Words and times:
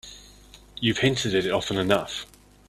You've 0.77 0.97
hinted 0.97 1.35
it 1.35 1.51
often 1.51 1.77
enough. 1.77 2.25